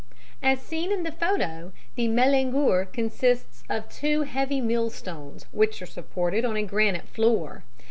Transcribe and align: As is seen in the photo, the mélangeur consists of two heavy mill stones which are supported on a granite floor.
As 0.41 0.57
is 0.57 0.65
seen 0.65 0.91
in 0.91 1.03
the 1.03 1.11
photo, 1.11 1.73
the 1.93 2.07
mélangeur 2.07 2.91
consists 2.91 3.63
of 3.69 3.87
two 3.87 4.23
heavy 4.23 4.59
mill 4.59 4.89
stones 4.89 5.45
which 5.51 5.79
are 5.79 5.85
supported 5.85 6.43
on 6.43 6.55
a 6.57 6.63
granite 6.63 7.07
floor. 7.07 7.65